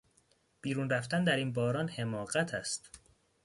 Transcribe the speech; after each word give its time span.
بیرون 0.61 0.89
رفتن 0.89 1.23
در 1.23 1.35
این 1.35 1.53
باران 1.53 1.87
حماقت 1.89 2.53
است. 2.53 2.99